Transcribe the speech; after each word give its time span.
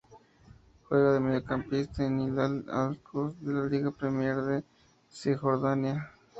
Juega 0.89 1.11
de 1.13 1.19
mediocampista 1.19 2.03
en 2.03 2.19
Hilal 2.19 2.65
Al-Quds 2.71 3.39
de 3.39 3.53
la 3.53 3.65
Liga 3.67 3.91
Premier 3.91 4.35
de 4.41 4.63
Cisjordania. 5.07 6.11